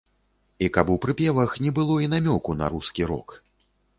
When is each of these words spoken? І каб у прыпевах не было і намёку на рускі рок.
І 0.67 0.69
каб 0.77 0.87
у 0.93 0.95
прыпевах 1.03 1.53
не 1.65 1.73
было 1.81 1.99
і 2.05 2.09
намёку 2.15 2.57
на 2.61 2.71
рускі 2.77 3.09
рок. 3.15 3.37